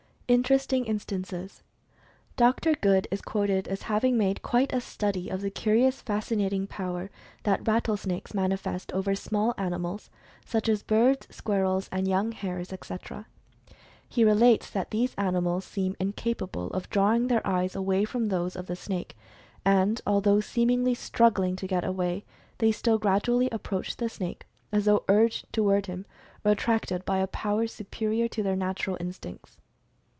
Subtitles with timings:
[0.33, 1.61] INTERESTING INSTANCES.
[2.37, 2.75] Dr.
[2.75, 7.09] Good is quoted as having made quite a study of the curious fascinating power
[7.43, 10.09] that rattlesnakes mani fest over small animals,
[10.45, 13.25] such as birds, squirrels, young hares, etc.
[14.07, 18.55] He relates that these animals seem incap able of drawing their eyes away from those
[18.55, 19.17] of the snake,
[19.65, 22.23] and, although seemingly struggling to get away,
[22.59, 26.05] they still gradually approach the snake, as though urged toward him,
[26.45, 29.57] or attracted by a power superior to their natural instincts.